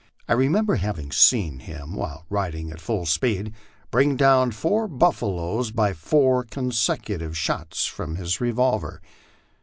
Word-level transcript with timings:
I 0.27 0.33
re 0.33 0.49
member 0.49 0.77
having 0.77 1.11
seen 1.11 1.59
him, 1.59 1.93
while 1.93 2.25
riding 2.27 2.71
at 2.71 2.81
full 2.81 3.05
speed, 3.05 3.53
bring 3.91 4.15
down 4.17 4.49
four 4.49 4.87
buffa 4.87 5.27
loes 5.27 5.69
by 5.69 5.93
four 5.93 6.43
consecutive 6.43 7.37
shots 7.37 7.85
from 7.85 8.15
his 8.15 8.41
revolver. 8.41 8.99